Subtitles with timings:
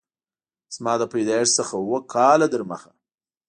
[0.75, 2.91] زما له پیدایښت څخه اووه کاله تر مخه